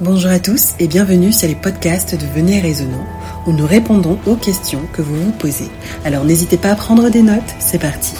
Bonjour 0.00 0.30
à 0.30 0.40
tous 0.40 0.74
et 0.80 0.88
bienvenue 0.88 1.32
sur 1.32 1.46
les 1.46 1.54
podcasts 1.54 2.14
de 2.18 2.26
Venez 2.26 2.60
Raisonnant 2.60 3.06
où 3.46 3.52
nous 3.52 3.66
répondons 3.66 4.18
aux 4.26 4.36
questions 4.36 4.86
que 4.92 5.02
vous 5.02 5.14
vous 5.14 5.32
posez. 5.32 5.68
Alors 6.04 6.24
n'hésitez 6.24 6.56
pas 6.56 6.70
à 6.70 6.74
prendre 6.74 7.10
des 7.10 7.22
notes, 7.22 7.42
c'est 7.60 7.78
parti. 7.78 8.14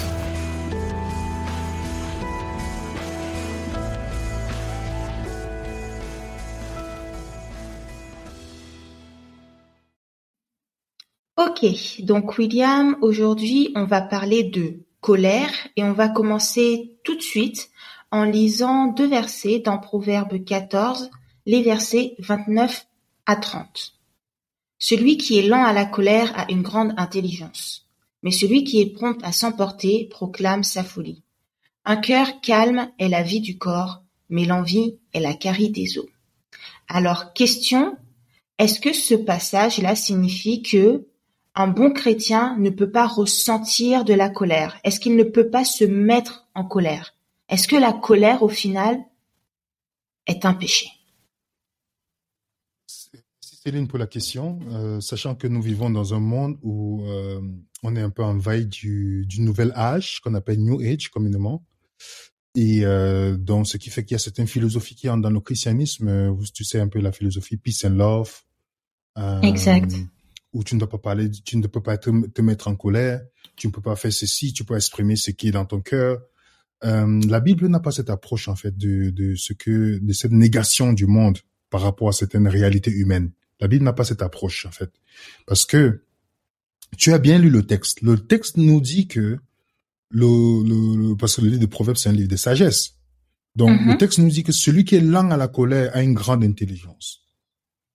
Ok, 11.37 11.65
donc 12.03 12.37
William, 12.37 12.95
aujourd'hui 13.01 13.73
on 13.75 13.85
va 13.85 14.01
parler 14.01 14.43
de 14.43 14.83
colère 15.01 15.51
et 15.75 15.83
on 15.83 15.93
va 15.93 16.07
commencer 16.07 16.97
tout 17.03 17.15
de 17.15 17.21
suite 17.21 17.69
en 18.11 18.25
lisant 18.25 18.87
deux 18.87 19.07
versets 19.07 19.59
dans 19.59 19.79
Proverbe 19.79 20.45
14, 20.45 21.09
les 21.45 21.61
versets 21.61 22.15
29 22.19 22.87
à 23.25 23.35
30. 23.35 23.93
Celui 24.79 25.17
qui 25.17 25.37
est 25.37 25.47
lent 25.47 25.63
à 25.63 25.73
la 25.73 25.85
colère 25.85 26.37
a 26.37 26.49
une 26.51 26.61
grande 26.61 26.93
intelligence, 26.97 27.89
mais 28.21 28.31
celui 28.31 28.63
qui 28.63 28.81
est 28.81 28.93
prompt 28.93 29.21
à 29.23 29.31
s'emporter 29.31 30.07
proclame 30.09 30.63
sa 30.63 30.83
folie. 30.83 31.23
Un 31.85 31.97
cœur 31.97 32.39
calme 32.41 32.89
est 32.97 33.09
la 33.09 33.23
vie 33.23 33.41
du 33.41 33.57
corps, 33.57 34.03
mais 34.29 34.45
l'envie 34.45 34.99
est 35.13 35.19
la 35.19 35.33
carie 35.33 35.69
des 35.69 35.97
os. 35.97 36.07
Alors, 36.87 37.33
question, 37.33 37.97
est-ce 38.57 38.79
que 38.79 38.93
ce 38.93 39.15
passage-là 39.15 39.95
signifie 39.95 40.61
que 40.61 41.07
un 41.55 41.67
bon 41.67 41.91
chrétien 41.91 42.55
ne 42.57 42.69
peut 42.69 42.89
pas 42.89 43.05
ressentir 43.05 44.05
de 44.05 44.13
la 44.13 44.29
colère? 44.29 44.79
Est-ce 44.83 44.99
qu'il 44.99 45.15
ne 45.15 45.23
peut 45.23 45.49
pas 45.49 45.65
se 45.65 45.83
mettre 45.83 46.47
en 46.55 46.63
colère? 46.63 47.15
Est-ce 47.49 47.67
que 47.67 47.75
la 47.75 47.93
colère, 47.93 48.43
au 48.43 48.49
final, 48.49 48.99
est 50.25 50.45
un 50.45 50.53
péché? 50.53 50.87
Céline 53.65 53.87
pour 53.87 53.97
la 53.97 54.07
question, 54.07 54.59
euh, 54.71 54.99
sachant 54.99 55.35
que 55.35 55.47
nous 55.47 55.61
vivons 55.61 55.89
dans 55.89 56.13
un 56.13 56.19
monde 56.19 56.57
où 56.63 57.05
euh, 57.07 57.39
on 57.81 57.95
est 57.95 58.01
un 58.01 58.09
peu 58.09 58.21
en 58.21 58.37
veille 58.37 58.65
du, 58.65 59.25
du 59.25 59.39
nouvel 59.39 59.71
âge 59.77 60.19
qu'on 60.19 60.33
appelle 60.33 60.59
New 60.59 60.81
Age 60.81 61.07
communément. 61.09 61.63
Et 62.55 62.81
euh, 62.83 63.37
donc, 63.37 63.65
ce 63.67 63.77
qui 63.77 63.89
fait 63.89 64.03
qu'il 64.03 64.15
y 64.15 64.17
a 64.17 64.19
certaines 64.19 64.47
philosophies 64.47 64.95
qui 64.95 65.07
entrent 65.07 65.21
dans 65.21 65.29
le 65.29 65.39
christianisme. 65.39 66.35
Tu 66.53 66.65
sais 66.65 66.81
un 66.81 66.89
peu 66.89 66.99
la 66.99 67.13
philosophie 67.13 67.55
peace 67.55 67.85
and 67.85 67.91
love. 67.91 68.41
Exact 69.43 69.95
où 70.51 70.63
tu 70.63 70.75
ne 70.75 70.79
dois 70.79 70.89
pas 70.89 70.99
parler, 70.99 71.31
tu 71.31 71.57
ne 71.57 71.65
peux 71.65 71.81
pas 71.81 71.97
te, 71.97 72.11
te, 72.27 72.41
mettre 72.43 72.67
en 72.67 72.75
colère, 72.75 73.21
tu 73.55 73.65
ne 73.65 73.71
peux 73.71 73.81
pas 73.81 73.95
faire 73.95 74.13
ceci, 74.13 74.53
tu 74.53 74.63
peux 74.63 74.75
exprimer 74.75 75.15
ce 75.15 75.31
qui 75.31 75.47
est 75.47 75.51
dans 75.51 75.65
ton 75.65 75.81
cœur. 75.81 76.21
La 76.83 77.39
Bible 77.39 77.67
n'a 77.69 77.79
pas 77.79 77.91
cette 77.91 78.11
approche 78.11 78.47
en 78.49 78.55
fait 78.55 78.77
de, 78.77 79.09
de 79.09 79.33
ce 79.33 79.53
que 79.53 79.97
de 79.97 80.13
cette 80.13 80.31
négation 80.31 80.93
du 80.93 81.07
monde 81.07 81.39
par 81.71 81.81
rapport 81.81 82.09
à 82.09 82.11
certaines 82.11 82.47
réalités 82.47 82.91
humaines. 82.91 83.31
La 83.63 83.67
Bible 83.67 83.85
n'a 83.85 83.93
pas 83.93 84.03
cette 84.11 84.21
approche 84.21 84.65
en 84.65 84.71
fait, 84.71 84.91
parce 85.47 85.65
que 85.65 86.03
tu 86.97 87.13
as 87.13 87.17
bien 87.27 87.37
lu 87.39 87.49
le 87.49 87.63
texte. 87.63 88.01
Le 88.01 88.15
texte 88.17 88.57
nous 88.57 88.81
dit 88.81 89.07
que 89.07 89.39
le, 90.11 90.27
le, 90.69 91.15
parce 91.15 91.37
que 91.37 91.41
le 91.41 91.47
livre 91.47 91.61
de 91.61 91.71
Proverbes 91.77 91.97
c'est 91.97 92.09
un 92.09 92.17
livre 92.21 92.33
de 92.35 92.41
sagesse. 92.47 92.81
Donc 93.55 93.71
mm 93.71 93.83
-hmm. 93.83 93.91
le 93.91 93.97
texte 93.97 94.19
nous 94.19 94.29
dit 94.37 94.43
que 94.47 94.51
celui 94.65 94.83
qui 94.87 94.95
est 94.95 95.05
lent 95.15 95.29
à 95.31 95.37
la 95.37 95.49
colère 95.57 95.87
a 95.97 95.99
une 96.07 96.15
grande 96.21 96.43
intelligence 96.51 97.23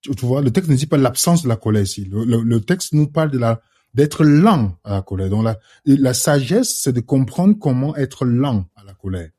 tu, 0.01 0.25
vois, 0.25 0.41
le 0.41 0.51
texte 0.51 0.69
ne 0.69 0.75
dit 0.75 0.85
pas 0.87 0.97
l'absence 0.97 1.43
de 1.43 1.49
la 1.49 1.55
colère 1.55 1.83
ici. 1.83 2.05
Le, 2.05 2.23
le, 2.23 2.41
le, 2.41 2.61
texte 2.61 2.93
nous 2.93 3.07
parle 3.07 3.31
de 3.31 3.37
la 3.37 3.61
d'être 3.93 4.23
lent 4.23 4.77
à 4.83 4.91
la 4.91 5.01
colère. 5.01 5.29
Donc 5.29 5.43
la, 5.43 5.57
la 5.85 6.13
sagesse, 6.13 6.79
c'est 6.81 6.93
de 6.93 6.99
comprendre 6.99 7.57
comment 7.59 7.95
être 7.95 8.23
lent 8.25 8.65
à 8.75 8.83
la 8.83 8.93
colère. 8.93 9.29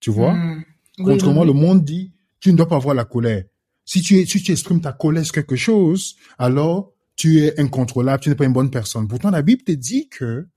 Tu 0.00 0.10
vois? 0.10 0.34
Mmh. 0.34 0.64
Contrairement, 1.04 1.42
oui. 1.42 1.46
le 1.46 1.52
monde 1.52 1.84
dit, 1.84 2.12
tu 2.40 2.50
ne 2.52 2.56
dois 2.56 2.66
pas 2.66 2.76
avoir 2.76 2.94
la 2.94 3.04
colère. 3.04 3.44
Si 3.90 4.02
tu, 4.02 4.20
es, 4.20 4.24
si 4.24 4.40
tu 4.40 4.52
exprimes 4.52 4.80
ta 4.80 4.92
colère 4.92 5.24
sur 5.24 5.34
quelque 5.34 5.56
chose, 5.56 6.14
alors 6.38 6.92
tu 7.16 7.40
es 7.40 7.58
incontrôlable, 7.58 8.22
tu 8.22 8.28
n'es 8.28 8.36
pas 8.36 8.44
une 8.44 8.52
bonne 8.52 8.70
personne. 8.70 9.08
Pourtant, 9.08 9.32
la 9.32 9.42
Bible 9.42 9.64
te 9.64 9.72
dit 9.72 10.08
que 10.08 10.48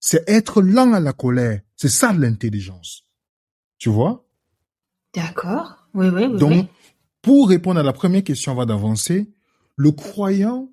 c'est 0.00 0.28
être 0.28 0.60
lent 0.60 0.92
à 0.92 0.98
la 0.98 1.12
colère. 1.12 1.60
C'est 1.76 1.88
ça 1.88 2.12
l'intelligence. 2.12 3.04
Tu 3.78 3.90
vois? 3.90 4.26
D'accord. 5.14 5.88
Oui, 5.94 6.08
oui, 6.08 6.24
oui. 6.24 6.36
Donc, 6.36 6.50
oui. 6.50 6.68
Pour 7.22 7.48
répondre 7.48 7.78
à 7.78 7.84
la 7.84 7.92
première 7.92 8.24
question 8.24 8.50
avant 8.50 8.66
d'avancer, 8.66 9.32
le 9.76 9.92
croyant, 9.92 10.68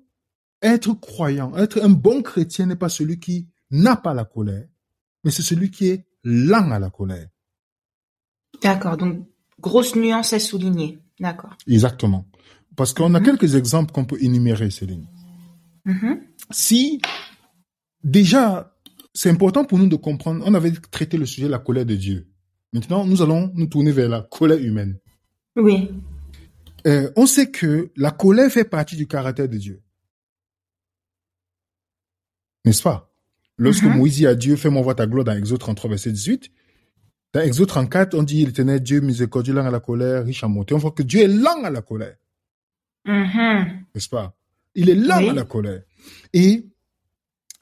être 0.60 0.92
croyant, 0.94 1.56
être 1.56 1.80
un 1.80 1.90
bon 1.90 2.20
chrétien 2.22 2.66
n'est 2.66 2.74
pas 2.74 2.88
celui 2.88 3.20
qui 3.20 3.48
n'a 3.70 3.94
pas 3.94 4.12
la 4.12 4.24
colère, 4.24 4.66
mais 5.22 5.30
c'est 5.30 5.42
celui 5.42 5.70
qui 5.70 5.86
est 5.86 6.04
lent 6.24 6.72
à 6.72 6.80
la 6.80 6.90
colère. 6.90 7.28
D'accord, 8.60 8.96
donc 8.96 9.24
grosse 9.60 9.94
nuance 9.94 10.32
à 10.32 10.40
souligner. 10.40 10.98
D'accord. 11.20 11.56
Exactement. 11.66 12.26
Parce 12.76 12.92
qu'on 12.92 13.08
mm 13.08 13.12
-hmm. 13.12 13.16
a 13.16 13.20
quelques 13.20 13.54
exemples 13.54 13.92
qu'on 13.92 14.04
peut 14.04 14.18
énumérer, 14.20 14.70
Céline. 14.70 15.06
Mm 15.84 15.92
-hmm. 15.92 16.18
Si, 16.50 17.00
déjà, 18.02 18.74
c'est 19.12 19.30
important 19.30 19.64
pour 19.64 19.78
nous 19.78 19.88
de 19.88 19.96
comprendre, 19.96 20.42
on 20.46 20.54
avait 20.54 20.72
traité 20.90 21.16
le 21.16 21.26
sujet 21.26 21.46
de 21.46 21.52
la 21.52 21.60
colère 21.60 21.86
de 21.86 21.94
Dieu. 21.96 22.26
Maintenant, 22.72 23.06
nous 23.06 23.22
allons 23.22 23.52
nous 23.54 23.66
tourner 23.66 23.92
vers 23.92 24.08
la 24.08 24.22
colère 24.22 24.58
humaine. 24.58 24.98
Oui. 25.56 25.88
Euh, 26.86 27.10
on 27.16 27.26
sait 27.26 27.50
que 27.50 27.90
la 27.96 28.10
colère 28.10 28.50
fait 28.50 28.64
partie 28.64 28.96
du 28.96 29.06
caractère 29.06 29.48
de 29.48 29.58
Dieu. 29.58 29.82
N'est-ce 32.64 32.82
pas? 32.82 32.98
Lorsque 33.56 33.84
mm 33.84 33.92
-hmm. 33.92 33.96
Moïse 33.98 34.16
dit 34.16 34.26
à 34.26 34.34
Dieu, 34.34 34.56
fais-moi 34.56 34.82
voir 34.82 34.96
ta 34.96 35.06
gloire 35.06 35.24
dans 35.24 35.36
Exode 35.36 35.60
33, 35.60 35.90
verset 35.90 36.12
18, 36.12 36.50
dans 37.34 37.40
Exode 37.40 37.66
34, 37.66 38.14
on 38.14 38.22
dit, 38.22 38.46
l'éternel 38.46 38.80
Dieu 38.80 39.00
miséricordieux, 39.00 39.52
lent 39.52 39.66
à 39.66 39.70
la 39.70 39.80
colère, 39.80 40.24
riche 40.24 40.44
en 40.44 40.48
bonté. 40.48 40.72
On 40.72 40.78
voit 40.78 40.92
que 40.92 41.02
Dieu 41.02 41.20
est 41.22 41.26
lent 41.26 41.64
à 41.64 41.70
la 41.70 41.82
colère. 41.82 42.16
Mm 43.04 43.24
-hmm. 43.24 43.84
N'est-ce 43.92 44.08
pas? 44.08 44.36
Il 44.76 44.88
est 44.88 44.94
lent 44.94 45.18
oui. 45.18 45.30
à 45.30 45.32
la 45.32 45.44
colère. 45.44 45.82
Et 46.32 46.64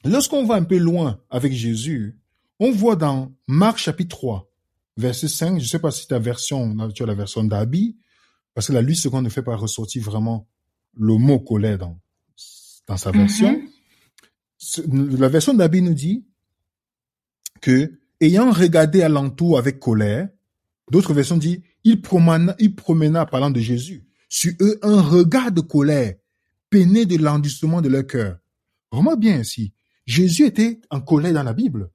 lorsqu'on 0.05 0.45
va 0.45 0.55
un 0.55 0.63
peu 0.63 0.77
loin 0.77 1.19
avec 1.31 1.53
Jésus, 1.53 2.15
on 2.59 2.71
voit 2.71 2.95
dans 2.95 3.33
Marc 3.47 3.79
chapitre 3.79 4.15
3, 4.15 4.51
verset 4.95 5.27
5, 5.27 5.57
je 5.57 5.63
ne 5.63 5.67
sais 5.67 5.79
pas 5.79 5.89
si 5.89 6.07
ta 6.07 6.19
version, 6.19 6.61
tu 6.91 7.01
as 7.01 7.07
la 7.07 7.15
version 7.15 7.43
d'Abi, 7.43 7.97
parce 8.53 8.67
que 8.67 8.73
la 8.73 8.81
Lutte 8.83 8.97
seconde 8.97 9.25
ne 9.25 9.29
fait 9.29 9.41
pas 9.41 9.55
ressortir 9.55 10.03
vraiment 10.03 10.47
le 10.95 11.15
mot 11.17 11.39
colère 11.39 11.79
dans, 11.79 11.97
dans 12.87 12.97
sa 12.97 13.09
version. 13.11 13.51
Mm 13.51 13.67
-hmm. 14.85 15.17
La 15.17 15.29
version 15.29 15.53
d'Abi 15.55 15.81
nous 15.81 15.95
dit 15.95 16.23
que, 17.59 18.02
ayant 18.23 18.51
regardé 18.51 19.01
alentour 19.01 19.57
avec 19.57 19.79
colère, 19.79 20.29
d'autres 20.91 21.13
versions 21.13 21.37
disent, 21.37 21.61
il 21.83 22.01
promena, 22.01 22.55
il 22.59 22.75
promena, 22.75 23.25
parlant 23.25 23.51
de 23.51 23.59
Jésus, 23.59 24.05
sur 24.29 24.53
eux 24.61 24.79
un 24.81 25.01
regard 25.01 25.51
de 25.51 25.61
colère, 25.61 26.15
peiné 26.69 27.05
de 27.05 27.17
l'endurcissement 27.17 27.81
de 27.81 27.89
leur 27.89 28.07
cœur. 28.07 28.37
Remarque 28.91 29.19
bien 29.19 29.39
ici, 29.39 29.73
Jésus 30.05 30.45
était 30.45 30.79
en 30.89 31.01
colère 31.01 31.33
dans 31.33 31.43
la 31.43 31.53
Bible. 31.53 31.89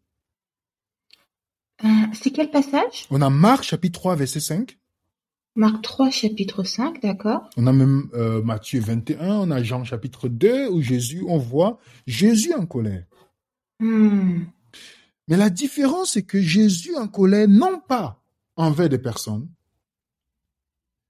Euh, 1.84 1.88
C'est 2.12 2.30
quel 2.30 2.50
passage? 2.50 3.06
On 3.10 3.22
a 3.22 3.30
Marc 3.30 3.64
chapitre 3.64 4.00
3 4.00 4.16
verset 4.16 4.40
5. 4.40 4.78
Marc 5.54 5.82
3, 5.82 6.10
chapitre 6.10 6.62
5, 6.62 7.02
d'accord. 7.02 7.50
On 7.56 7.66
a 7.66 7.72
même 7.72 8.08
euh, 8.14 8.42
Matthieu 8.42 8.80
21, 8.80 9.38
on 9.38 9.50
a 9.50 9.60
Jean 9.62 9.82
chapitre 9.82 10.28
2, 10.28 10.68
où 10.68 10.80
Jésus, 10.82 11.24
on 11.26 11.38
voit 11.38 11.80
Jésus 12.06 12.54
en 12.54 12.64
colère. 12.64 13.04
Mm. 13.80 14.44
Mais 15.28 15.36
la 15.36 15.50
différence, 15.50 16.12
c'est 16.12 16.22
que 16.22 16.40
Jésus 16.40 16.96
en 16.96 17.06
colère, 17.06 17.46
non 17.48 17.80
pas 17.80 18.22
envers 18.56 18.88
des 18.88 18.98
personnes, 18.98 19.48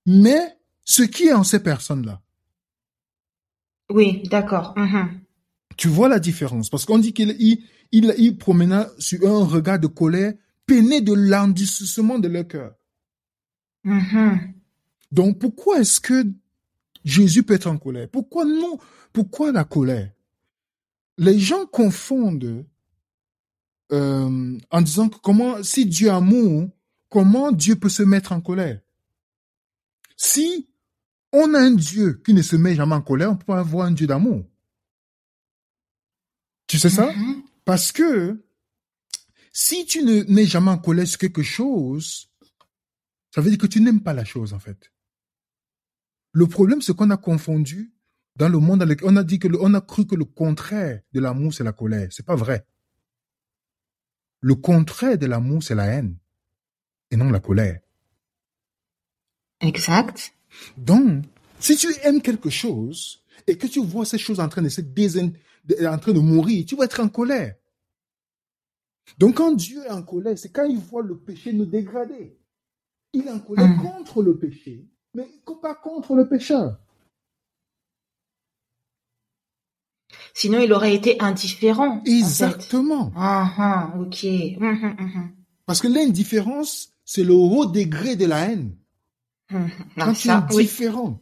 mais 0.05 0.59
ce 0.85 1.03
qui 1.03 1.29
est 1.29 1.33
en 1.33 1.45
ces 1.45 1.63
personnes-là. 1.63 2.21
Oui, 3.91 4.23
d'accord. 4.29 4.75
Mm 4.77 4.87
-hmm. 4.87 5.09
Tu 5.77 5.89
vois 5.89 6.09
la 6.09 6.19
différence, 6.19 6.69
parce 6.69 6.85
qu'on 6.85 6.99
dit 6.99 7.13
qu'il 7.13 7.37
il, 7.39 7.63
il, 7.93 8.15
il 8.19 8.37
promena 8.37 8.89
sur 8.99 9.19
un 9.27 9.45
regard 9.47 9.79
de 9.79 9.87
colère 9.87 10.35
peiné 10.67 11.01
de 11.01 11.15
l'endurcissement 11.15 12.19
de 12.19 12.29
leur 12.29 12.47
cœur. 12.49 12.73
Mm 13.85 13.99
-hmm. 14.01 14.55
Donc 15.13 15.39
pourquoi 15.39 15.81
est-ce 15.81 16.01
que 16.01 16.25
Jésus 17.05 17.43
peut 17.43 17.55
être 17.55 17.71
en 17.71 17.79
colère? 17.79 18.09
Pourquoi 18.11 18.45
non? 18.45 18.79
Pourquoi 19.13 19.53
la 19.53 19.65
colère? 19.65 20.11
Les 21.17 21.39
gens 21.39 21.65
confondent 21.67 22.67
euh, 23.93 24.59
en 24.71 24.83
disant 24.83 25.09
que 25.09 25.19
comment 25.19 25.63
si 25.63 25.87
Dieu 25.87 26.11
amour, 26.11 26.69
comment 27.09 27.53
Dieu 27.53 27.77
peut 27.77 27.89
se 27.89 28.03
mettre 28.03 28.33
en 28.33 28.41
colère? 28.41 28.81
Si 30.17 30.69
on 31.33 31.55
a 31.55 31.61
un 31.61 31.73
Dieu 31.73 32.21
qui 32.25 32.35
ne 32.35 32.43
se 32.43 32.57
met 32.57 32.75
jamais 32.75 32.95
en 32.95 33.03
colère, 33.03 33.31
on 33.31 33.37
peut 33.37 33.45
pas 33.45 33.61
avoir 33.61 33.87
un 33.87 33.93
Dieu 33.93 34.07
d'amour. 34.07 34.45
Tu 36.67 36.79
sais 36.79 36.91
ça? 36.91 37.07
Mm 37.07 37.21
-hmm. 37.21 37.43
Parce 37.65 37.93
que 37.93 38.43
si 39.53 39.87
tu 39.87 40.03
ne 40.05 40.23
n'es 40.25 40.47
jamais 40.47 40.71
en 40.71 40.79
colère 40.79 41.07
sur 41.07 41.19
quelque 41.19 41.43
chose, 41.43 42.31
ça 43.35 43.41
veut 43.41 43.51
dire 43.51 43.59
que 43.59 43.67
tu 43.67 43.81
n'aimes 43.81 44.03
pas 44.03 44.15
la 44.15 44.25
chose, 44.25 44.53
en 44.53 44.59
fait. 44.59 44.93
Le 46.33 46.47
problème, 46.47 46.81
c'est 46.83 46.95
qu'on 46.95 47.11
a 47.11 47.17
confondu 47.17 47.93
dans 48.37 48.49
le 48.49 48.59
monde, 48.59 48.87
on 49.03 49.17
a 49.17 49.25
dit 49.25 49.39
que 49.39 49.49
le, 49.49 49.61
on 49.61 49.75
a 49.75 49.81
cru 49.81 50.07
que 50.07 50.15
le 50.15 50.25
contraire 50.25 51.01
de 51.13 51.21
l'amour, 51.21 51.53
c'est 51.53 51.65
la 51.65 51.73
colère. 51.73 52.09
C'est 52.13 52.25
pas 52.25 52.37
vrai. 52.37 52.65
Le 54.41 54.55
contraire 54.55 55.19
de 55.19 55.27
l'amour, 55.27 55.63
c'est 55.63 55.75
la 55.75 55.87
haine 55.87 56.17
et 57.11 57.17
non 57.17 57.31
la 57.31 57.41
colère. 57.41 57.81
Exact. 59.61 60.33
Donc, 60.77 61.25
si 61.59 61.77
tu 61.77 61.89
aimes 62.05 62.23
quelque 62.23 62.51
chose 62.51 63.23
et 63.47 63.57
que 63.57 63.67
tu 63.67 63.81
vois 63.85 64.05
ces 64.07 64.19
choses 64.19 64.41
en 64.41 64.49
train 64.49 64.63
de 64.63 64.69
se 64.69 64.81
désin... 64.81 65.31
en 65.87 65.99
train 65.99 66.13
de 66.13 66.21
mourir, 66.21 66.65
tu 66.67 66.77
vas 66.77 66.85
être 66.85 67.01
en 67.01 67.09
colère. 67.09 67.55
Donc 69.19 69.37
quand 69.37 69.53
Dieu 69.53 69.85
est 69.87 69.91
en 69.91 70.03
colère, 70.03 70.39
c'est 70.39 70.51
quand 70.53 70.65
il 70.65 70.79
voit 70.79 71.03
le 71.03 71.17
péché 71.19 71.53
nous 71.53 71.65
dégrader. 71.67 72.37
Il 73.15 73.27
est 73.27 73.31
en 73.31 73.41
colère 73.41 73.69
Mhm. 73.69 73.83
contre 73.83 74.23
le 74.23 74.37
péché, 74.37 74.87
mais 75.15 75.27
pas 75.63 75.75
contre 75.75 76.15
le 76.15 76.29
pécheur. 76.29 76.79
Sinon, 80.35 80.61
il 80.61 80.73
aurait 80.73 80.95
été 80.95 81.21
indifférent. 81.21 82.03
Exactement. 82.05 83.13
Ah, 83.17 83.53
ah, 83.59 83.95
ok. 84.01 84.25
Mhm, 84.25 84.97
mhm. 84.99 85.31
Parce 85.67 85.81
que 85.81 85.89
l'indifférence, 85.89 86.91
c'est 87.05 87.25
le 87.25 87.35
haut 87.35 87.67
degré 87.67 88.17
de 88.17 88.27
la 88.27 88.51
haine. 88.51 88.75
Mhm. 89.51 89.71
Quand 89.99 90.13
tu 90.13 90.29
es 90.29 90.31
ça, 90.31 90.47
oui. 90.51 90.57
indifférent. 90.63 91.21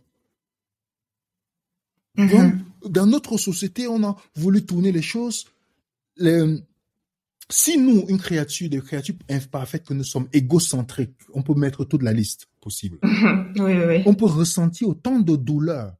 Mhm. 2.17 2.29
Donc, 2.29 2.55
dans 2.93 3.07
notre 3.07 3.37
société, 3.39 3.89
on 3.89 4.03
a 4.05 4.17
voulu 4.37 4.65
tourner 4.65 4.93
les 4.93 5.03
choses. 5.03 5.47
Les- 6.17 6.63
si 7.49 7.79
nous, 7.79 8.05
une 8.09 8.19
créature, 8.19 8.69
des 8.69 8.81
créatures 8.81 9.15
imparfaites 9.31 9.85
que 9.87 9.95
nous 9.95 10.03
sommes, 10.05 10.29
égocentriques, 10.33 11.15
on 11.33 11.43
peut 11.43 11.55
mettre 11.55 11.85
toute 11.85 12.03
la 12.03 12.13
liste 12.13 12.49
possible. 12.61 12.99
Oui, 13.59 13.73
oui, 13.73 13.85
oui. 13.89 14.03
On 14.07 14.15
peut 14.15 14.27
ressentir 14.27 14.89
autant 14.89 15.19
de 15.21 15.35
douleur 15.37 15.95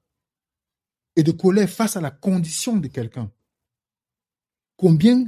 et 1.17 1.23
de 1.23 1.33
colère 1.33 1.69
face 1.69 1.97
à 1.97 2.01
la 2.01 2.11
condition 2.11 2.77
de 2.77 2.89
quelqu'un. 2.89 3.31
Combien 4.77 5.25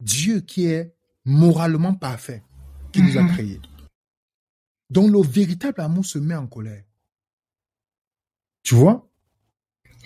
Dieu 0.00 0.40
qui 0.40 0.66
est 0.66 0.94
moralement 1.24 1.94
parfait, 1.94 2.42
qui 2.92 3.00
nous 3.02 3.16
a 3.16 3.22
Mhm. 3.22 3.32
créés, 3.32 3.60
dont 4.90 5.08
le 5.08 5.22
véritable 5.22 5.80
amour 5.80 6.04
se 6.04 6.18
met 6.18 6.34
en 6.34 6.48
colère. 6.48 6.84
Tu 8.64 8.74
vois? 8.74 9.08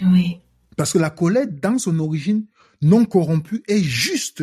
Oui. 0.02 0.40
Parce 0.76 0.93
que 0.93 0.99
la 0.99 1.11
colère, 1.11 1.46
dans 1.50 1.78
son 1.78 1.99
origine 1.99 2.46
non 2.82 3.06
corrompue, 3.06 3.62
est 3.67 3.82
juste. 3.82 4.43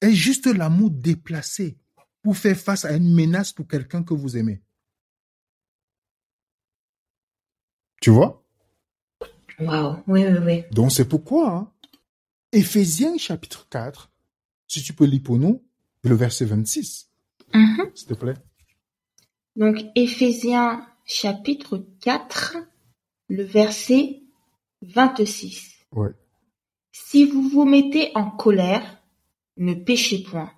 Est 0.00 0.12
juste 0.14 0.46
l'amour 0.46 0.90
déplacé 0.90 1.76
pour 2.22 2.36
faire 2.36 2.56
face 2.56 2.84
à 2.84 2.94
une 2.94 3.12
menace 3.12 3.52
pour 3.52 3.66
quelqu'un 3.66 4.04
que 4.04 4.14
vous 4.14 4.36
aimez. 4.36 4.62
Tu 8.00 8.10
vois? 8.10 8.44
Waouh. 9.60 9.96
Oui, 10.06 10.24
oui, 10.26 10.38
oui. 10.44 10.64
Donc 10.72 10.92
c'est 10.92 11.08
pourquoi, 11.08 11.50
hein, 11.52 11.72
Éphésiens 12.52 13.16
chapitre 13.18 13.66
4, 13.70 14.10
si 14.66 14.82
tu 14.82 14.92
peux 14.92 15.04
lire 15.04 15.22
pour 15.22 15.38
nous, 15.38 15.62
le 16.04 16.14
verset 16.14 16.44
26, 16.46 17.10
Mhm. 17.54 17.90
s'il 17.94 18.08
te 18.08 18.14
plaît. 18.14 18.34
Donc, 19.56 19.76
Éphésiens 19.96 20.86
chapitre 21.04 21.84
4, 22.00 22.56
le 23.28 23.42
verset 23.42 24.22
26. 24.82 25.72
Ouais. 25.92 26.10
Si 26.92 27.24
vous 27.24 27.48
vous 27.48 27.64
mettez 27.64 28.12
en 28.14 28.30
colère, 28.30 29.02
ne 29.56 29.74
péchez 29.74 30.22
point. 30.22 30.52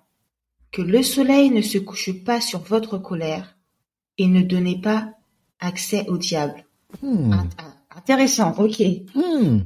Que 0.71 0.81
le 0.81 1.01
soleil 1.03 1.49
ne 1.49 1.61
se 1.61 1.77
couche 1.79 2.23
pas 2.23 2.39
sur 2.39 2.59
votre 2.59 2.97
colère 2.97 3.57
et 4.17 4.27
ne 4.27 4.41
donnez 4.41 4.79
pas 4.79 5.13
accès 5.59 6.07
au 6.07 6.17
diable. 6.17 6.65
Hmm. 7.01 7.33
Int- 7.33 7.49
ah, 7.57 7.73
Intéressant, 7.95 8.51
ok. 8.57 8.75
Oui, 8.79 9.05
Hmm. 9.15 9.59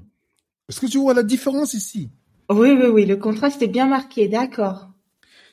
Est-ce 0.67 0.79
que 0.79 0.87
tu 0.87 0.97
vois 0.97 1.13
la 1.13 1.23
différence 1.23 1.73
ici? 1.75 2.09
oui, 2.49 2.71
oui, 2.71 3.05
le 3.05 3.17
contraste 3.17 3.61
est 3.61 3.67
bien 3.67 3.87
marqué, 3.87 4.27
d'accord. 4.27 4.89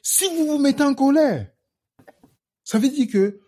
Si 0.03 0.25
vous 0.37 0.47
vous 0.47 0.59
mettez 0.59 0.83
en 0.83 0.95
colère, 0.95 1.51
ça 2.65 2.79
veut 2.79 2.89
dire 2.89 3.07
que 3.11 3.41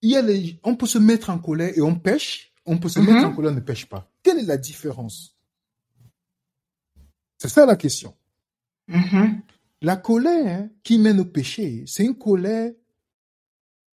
il 0.00 0.10
y 0.10 0.16
a 0.16 0.22
les, 0.22 0.58
on 0.62 0.76
peut 0.76 0.86
se 0.86 0.98
mettre 0.98 1.30
en 1.30 1.38
colère 1.38 1.72
et 1.76 1.80
on 1.82 1.96
pêche, 1.96 2.52
on 2.66 2.78
peut 2.78 2.88
se 2.88 3.00
Mhm. 3.00 3.06
mettre 3.06 3.26
en 3.26 3.34
colère 3.34 3.50
et 3.50 3.54
on 3.54 3.56
ne 3.56 3.60
pêche 3.64 3.86
pas. 3.86 4.08
Quelle 4.22 4.38
est 4.38 4.42
la 4.44 4.56
différence? 4.56 5.36
C'est 7.36 7.48
ça 7.48 7.66
la 7.66 7.76
question. 7.76 8.14
Mhm. 8.86 9.42
La 9.82 9.96
colère 9.96 10.68
qui 10.84 10.98
mène 10.98 11.20
au 11.20 11.24
péché, 11.24 11.84
c'est 11.86 12.04
une 12.04 12.16
colère 12.16 12.72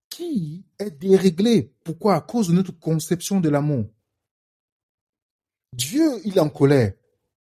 qui 0.08 0.64
est 0.78 0.90
déréglée. 0.98 1.72
Pourquoi? 1.84 2.16
À 2.16 2.20
cause 2.20 2.48
de 2.48 2.52
notre 2.52 2.72
conception 2.78 3.40
de 3.40 3.48
l'amour. 3.48 3.86
Dieu, 5.72 6.20
il 6.24 6.36
est 6.36 6.40
en 6.40 6.48
colère. 6.50 6.92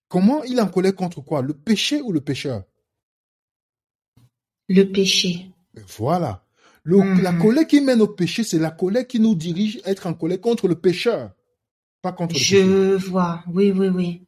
Comment 0.09 0.43
il 0.45 0.59
est 0.59 0.63
en 0.63 0.69
colère 0.69 0.95
contre 0.95 1.21
quoi? 1.21 1.43
Le 1.43 1.53
péché 1.55 2.01
ou 2.01 2.13
le 2.13 2.21
pécheur? 2.21 2.63
Le 4.69 4.85
péché. 4.85 5.51
Voilà. 5.99 6.45
Le- 6.83 6.99
Mhm. 6.99 7.21
La 7.23 7.33
colère 7.33 7.67
qui 7.67 7.81
mène 7.81 8.01
au 8.01 8.09
péché, 8.09 8.45
c'est 8.45 8.59
la 8.59 8.71
colère 8.71 9.07
qui 9.07 9.19
nous 9.21 9.35
dirige 9.35 9.81
à 9.85 9.91
être 9.91 10.07
en 10.07 10.15
colère 10.15 10.41
contre 10.41 10.69
le 10.69 10.77
pécheur, 10.77 11.33
pas 12.01 12.13
contre 12.13 12.35
le. 12.35 12.41
Je 12.41 12.97
vois, 12.97 13.43
oui, 13.49 13.73
oui, 13.73 13.89
oui. 13.89 14.23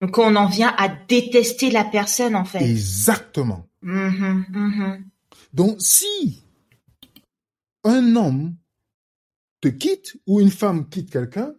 Donc 0.00 0.18
on 0.18 0.34
en 0.36 0.46
vient 0.48 0.74
à 0.76 0.88
détester 0.88 1.70
la 1.70 1.84
personne 1.84 2.34
en 2.34 2.44
fait. 2.44 2.68
Exactement. 2.68 3.68
Mhm, 3.82 4.44
mhm. 4.50 5.04
Donc, 5.52 5.76
si 5.78 6.42
un 7.84 8.16
homme 8.16 8.56
te 9.60 9.68
quitte 9.68 10.16
ou 10.26 10.40
une 10.40 10.50
femme 10.50 10.88
quitte 10.88 11.10
quelqu'un 11.10 11.54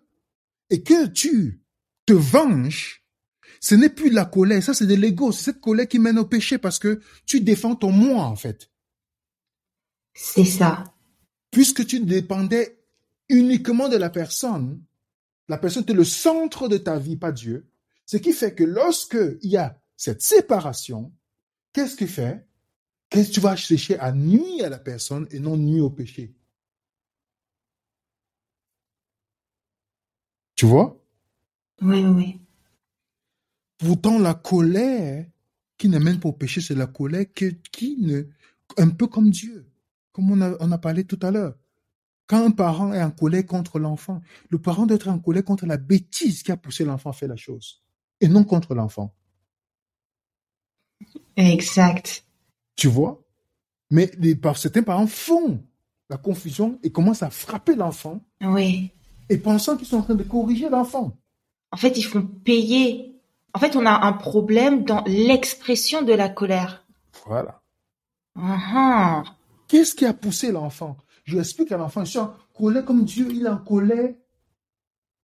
et 0.70 0.84
que 0.84 1.08
tu 1.08 1.62
te 2.06 2.14
venges, 2.14 3.04
ce 3.60 3.76
n'est 3.76 3.90
plus 3.90 4.10
de 4.10 4.16
la 4.16 4.26
colère, 4.26 4.62
ça 4.62 4.74
c'est 4.74 4.86
de 4.86 4.94
l'ego, 4.94 5.32
c'est 5.32 5.46
cette 5.46 5.62
colère 5.62 5.88
qui 5.88 6.00
mène 6.00 6.20
au 6.20 6.26
péché 6.26 6.58
parce 6.58 6.80
que 6.80 7.02
tu 7.26 7.42
défends 7.42 7.76
ton 7.76 7.92
moi 7.92 8.24
en 8.24 8.36
fait. 8.36 8.70
C'est 10.14 10.46
ça. 10.46 10.84
Puisque 11.52 11.86
tu 11.86 12.00
dépendais 12.00 12.80
uniquement 13.30 13.90
de 13.90 13.98
la 13.98 14.10
personne, 14.10 14.82
la 15.48 15.58
personne 15.58 15.84
était 15.84 15.94
le 15.94 16.04
centre 16.04 16.68
de 16.68 16.78
ta 16.78 16.98
vie, 16.98 17.18
pas 17.18 17.32
Dieu. 17.32 17.68
Ce 18.06 18.18
qui 18.18 18.34
fait 18.34 18.54
que 18.54 18.64
lorsque 18.64 19.18
il 19.42 19.52
y 19.52 19.58
a 19.58 19.80
cette 19.98 20.22
séparation, 20.22 21.12
qu'est-ce 21.74 21.96
qu'il 21.96 22.08
fait? 22.08 22.46
Qu'est-ce 23.10 23.30
que 23.30 23.34
tu 23.34 23.40
vas 23.40 23.56
chercher 23.56 23.98
à 24.00 24.12
nuire 24.12 24.66
à 24.66 24.70
la 24.70 24.80
personne 24.80 25.28
et 25.32 25.40
non 25.40 25.58
nuire 25.58 25.86
au 25.86 25.90
péché? 25.90 26.36
Tu 30.56 30.66
vois? 30.66 30.98
Oui, 31.82 32.04
oui. 32.06 32.40
Pourtant, 33.78 34.20
la 34.20 34.34
colère 34.34 35.26
qui 35.78 35.90
n'amène 35.90 36.20
pas 36.20 36.30
au 36.30 36.34
péché, 36.34 36.62
c'est 36.62 36.76
la 36.76 36.88
colère 36.88 37.26
que- 37.34 37.54
qui 37.72 37.98
ne, 38.00 38.24
un 38.78 38.90
peu 38.90 39.08
comme 39.08 39.30
Dieu, 39.30 39.70
comme 40.14 40.32
on 40.32 40.42
a, 40.42 40.56
on 40.62 40.72
a 40.72 40.78
parlé 40.78 41.04
tout 41.04 41.20
à 41.22 41.32
l'heure. 41.32 41.56
Quand 42.28 42.44
un 42.44 42.52
parent 42.52 42.94
est 42.94 43.04
en 43.04 43.12
colère 43.12 43.46
contre 43.46 43.78
l'enfant, 43.80 44.22
le 44.50 44.58
parent 44.60 44.86
doit 44.86 44.96
être 44.96 45.10
en 45.10 45.20
colère 45.20 45.44
contre 45.44 45.66
la 45.66 45.78
bêtise 45.78 46.42
qui 46.42 46.52
a 46.52 46.58
poussé 46.58 46.86
l'enfant 46.86 47.10
à 47.12 47.14
faire 47.14 47.30
la 47.30 47.36
chose, 47.36 47.84
et 48.22 48.28
non 48.28 48.44
contre 48.46 48.74
l'enfant. 48.74 49.14
Exact. 51.36 52.24
Tu 52.76 52.88
vois? 52.88 53.22
Mais 53.92 54.10
les, 54.18 54.40
certains 54.56 54.84
parents 54.84 55.06
font 55.08 55.62
la 56.10 56.18
confusion 56.18 56.80
et 56.82 56.92
commencent 56.92 57.24
à 57.24 57.30
frapper 57.30 57.76
l'enfant 57.76 58.22
Oui. 58.42 58.92
Et 59.30 59.38
pensant 59.38 59.78
qu'ils 59.78 59.88
sont 59.88 59.98
en 59.98 60.04
train 60.04 60.16
de 60.16 60.24
corriger 60.24 60.70
l'enfant. 60.70 61.18
En 61.72 61.78
fait, 61.78 61.98
ils 61.98 62.04
font 62.04 62.22
payer. 62.22 63.20
En 63.54 63.60
fait, 63.60 63.76
on 63.76 63.86
a 63.86 64.06
un 64.06 64.14
problème 64.14 64.84
dans 64.84 65.04
l'expression 65.06 66.02
de 66.02 66.14
la 66.14 66.30
colère. 66.30 66.86
Voilà. 67.26 67.62
Ah, 68.36 68.60
ah. 68.74 69.24
Qu'est-ce 69.68 69.96
qui 69.96 70.06
a 70.06 70.14
poussé 70.14 70.52
l'enfant? 70.52 70.98
Je 71.24 71.40
explique 71.40 71.72
à 71.72 71.78
l'enfant, 71.78 72.06
je 72.06 72.12
suis 72.12 72.20
en 72.20 72.36
colère 72.54 72.86
comme 72.86 73.04
Dieu, 73.04 73.28
il 73.32 73.46
est 73.46 73.50
en 73.50 73.58
colère 73.58 74.14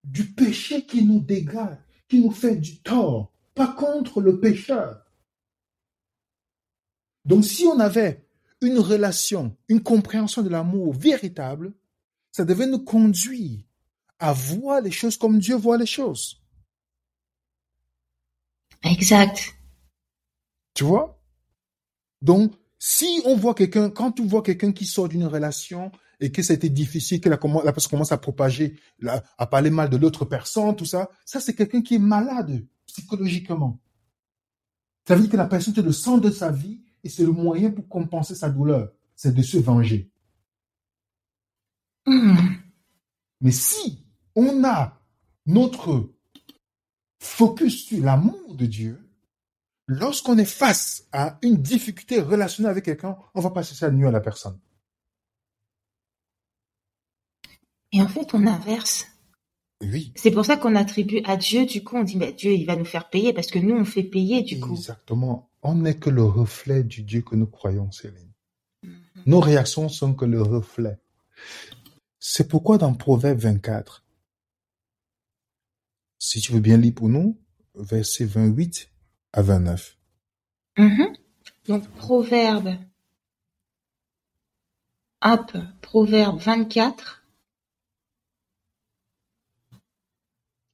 du 0.03 0.25
péché 0.25 0.85
qui 0.85 1.05
nous 1.05 1.19
dégrade, 1.19 1.77
qui 2.09 2.21
nous 2.21 2.31
fait 2.31 2.55
du 2.55 2.79
tort, 2.79 3.31
pas 3.53 3.67
contre 3.67 4.19
le 4.19 4.39
pécheur. 4.39 5.05
Donc 7.23 7.45
si 7.45 7.65
on 7.65 7.79
avait 7.79 8.25
une 8.61 8.79
relation, 8.79 9.55
une 9.67 9.83
compréhension 9.83 10.41
de 10.41 10.49
l'amour 10.49 10.93
véritable, 10.93 11.73
ça 12.31 12.45
devait 12.45 12.65
nous 12.65 12.83
conduire 12.83 13.59
à 14.21 14.33
voir 14.33 14.81
les 14.81 14.91
choses 14.91 15.17
comme 15.17 15.39
Dieu 15.39 15.55
voit 15.55 15.77
les 15.77 15.85
choses. 15.85 16.41
Exact. 18.83 19.55
Tu 20.73 20.83
vois? 20.83 21.19
Donc, 22.21 22.53
si 22.77 23.21
on 23.25 23.35
voit 23.35 23.55
quelqu'un, 23.55 23.89
quand 23.89 24.11
tu 24.11 24.25
vois 24.25 24.43
quelqu'un 24.43 24.71
qui 24.71 24.85
sort 24.85 25.09
d'une 25.09 25.25
relation 25.25 25.91
et 26.19 26.31
que 26.31 26.43
c'était 26.43 26.69
difficile, 26.69 27.19
que 27.19 27.29
la, 27.29 27.37
personne 27.37 27.89
commence 27.89 28.11
à 28.11 28.17
propager, 28.17 28.79
la- 28.99 29.23
à 29.39 29.47
parler 29.47 29.71
mal 29.71 29.89
de 29.89 29.97
l'autre 29.97 30.25
personne, 30.25 30.75
tout 30.75 30.85
ça, 30.85 31.09
ça 31.25 31.39
c'est 31.39 31.55
quelqu'un 31.55 31.81
qui 31.81 31.95
est 31.95 31.99
malade 31.99 32.65
psychologiquement. 32.85 33.79
Ça 35.07 35.15
veut 35.15 35.21
dire 35.21 35.31
que 35.31 35.37
la 35.37 35.47
personne 35.47 35.73
est 35.77 35.81
le 35.81 35.91
centre 35.91 36.21
de 36.21 36.31
sa 36.31 36.51
vie 36.51 36.83
et 37.03 37.09
c'est 37.09 37.23
le 37.23 37.31
moyen 37.31 37.71
pour 37.71 37.87
compenser 37.87 38.35
sa 38.35 38.49
douleur, 38.49 38.91
c'est 39.15 39.33
de 39.33 39.41
se 39.41 39.57
venger. 39.57 40.11
Hmm. 42.05 42.35
Mais 43.41 43.51
si 43.51 44.05
on 44.35 44.63
a 44.63 44.99
notre 45.45 46.09
focus 47.19 47.85
sur 47.85 48.03
l'amour 48.03 48.55
de 48.55 48.65
Dieu, 48.65 48.99
lorsqu'on 49.87 50.37
est 50.37 50.45
face 50.45 51.07
à 51.11 51.37
une 51.41 51.57
difficulté 51.57 52.19
relationnelle 52.19 52.71
avec 52.71 52.85
quelqu'un, 52.85 53.17
on 53.33 53.41
va 53.41 53.51
pas 53.51 53.63
chercher 53.63 53.85
à 53.85 53.91
nuire 53.91 54.09
à 54.09 54.11
la 54.11 54.21
personne. 54.21 54.59
Et 57.91 58.01
en 58.01 58.07
fait, 58.07 58.33
on 58.33 58.47
inverse. 58.47 59.07
Oui. 59.81 60.13
C'est 60.15 60.31
pour 60.31 60.45
ça 60.45 60.57
qu'on 60.57 60.75
attribue 60.75 61.21
à 61.25 61.35
Dieu, 61.35 61.65
du 61.65 61.83
coup, 61.83 61.97
on 61.97 62.03
dit, 62.03 62.15
mais 62.15 62.31
Dieu, 62.31 62.53
il 62.53 62.65
va 62.65 62.75
nous 62.75 62.85
faire 62.85 63.09
payer 63.09 63.33
parce 63.33 63.47
que 63.47 63.59
nous, 63.59 63.75
on 63.75 63.85
fait 63.85 64.03
payer, 64.03 64.43
du 64.43 64.59
coup. 64.59 64.75
Exactement. 64.75 65.49
On 65.63 65.75
n'est 65.75 65.97
que 65.97 66.09
le 66.09 66.23
reflet 66.23 66.83
du 66.83 67.03
Dieu 67.03 67.21
que 67.21 67.35
nous 67.35 67.47
croyons, 67.47 67.91
Céline. 67.91 68.31
Nos 69.25 69.39
réactions 69.39 69.89
sont 69.89 70.13
que 70.13 70.25
le 70.25 70.41
reflet. 70.41 70.99
C'est 72.19 72.47
pourquoi 72.47 72.77
dans 72.77 72.93
Proverbe 72.93 73.39
24, 73.39 74.03
si 76.21 76.39
tu 76.39 76.51
veux 76.51 76.59
bien 76.59 76.77
lire 76.77 76.93
pour 76.93 77.09
nous, 77.09 77.35
versets 77.73 78.25
28 78.25 78.91
à 79.33 79.41
29. 79.41 79.97
Mhm. 80.77 81.15
Donc, 81.67 81.87
Proverbe. 81.95 82.77
Hop, 85.23 85.57
Proverbe 85.81 86.39
24, 86.39 87.23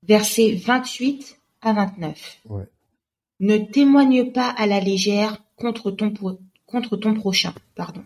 versets 0.03 0.53
28 0.55 1.39
à 1.61 1.73
29. 1.73 2.39
Ouais. 2.45 2.67
Ne 3.39 3.57
témoigne 3.57 4.33
pas 4.33 4.49
à 4.49 4.67
la 4.67 4.81
légère 4.81 5.43
contre 5.55 5.91
ton, 5.91 6.13
contre 6.65 6.97
ton 6.97 7.13
prochain. 7.13 7.53
Pardon. 7.73 8.03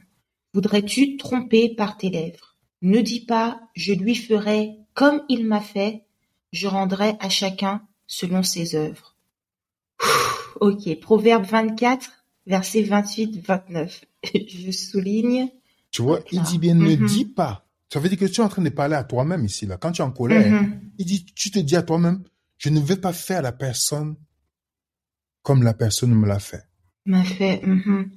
Voudrais-tu 0.53 1.17
tromper 1.17 1.73
par 1.73 1.97
tes 1.97 2.09
lèvres? 2.11 2.55
Ne 2.83 3.01
dis 3.01 3.25
pas 3.25 3.61
je 3.75 3.93
lui 3.93 4.15
ferai 4.15 4.77
comme 4.93 5.23
il 5.29 5.47
m'a 5.47 5.61
fait, 5.61 6.05
je 6.51 6.67
rendrai 6.67 7.15
à 7.19 7.29
chacun 7.29 7.81
selon 8.07 8.43
ses 8.43 8.75
œuvres. 8.75 9.15
Ok, 10.59 10.99
Proverbe 10.99 11.45
24, 11.45 12.09
versets 12.47 12.83
28-29. 12.83 14.01
Je 14.33 14.71
souligne. 14.71 15.49
Tu 15.91 16.01
vois, 16.01 16.19
il 16.31 16.41
dit 16.43 16.59
bien 16.59 16.75
ne 16.75 16.95
Mhm. 16.95 17.05
dis 17.07 17.25
pas. 17.25 17.67
Ça 17.91 17.99
veut 17.99 18.07
dire 18.09 18.17
que 18.17 18.25
tu 18.25 18.39
es 18.41 18.43
en 18.43 18.49
train 18.49 18.61
de 18.61 18.69
parler 18.69 18.95
à 18.95 19.03
toi-même 19.03 19.43
ici, 19.43 19.65
là. 19.65 19.77
Quand 19.77 19.91
tu 19.91 20.01
es 20.01 20.05
en 20.05 20.11
colère, 20.11 20.51
Mhm. 20.51 20.81
il 20.97 21.05
dit, 21.05 21.25
tu 21.25 21.51
te 21.51 21.59
dis 21.59 21.75
à 21.75 21.81
toi-même, 21.83 22.23
je 22.57 22.69
ne 22.69 22.79
vais 22.79 22.95
pas 22.97 23.11
faire 23.13 23.41
la 23.41 23.51
personne 23.51 24.15
comme 25.41 25.63
la 25.63 25.73
personne 25.73 26.13
me 26.13 26.27
l'a 26.27 26.39
fait. 26.39 26.63
M'a 27.05 27.23
fait. 27.23 27.61
mhm. 27.65 28.11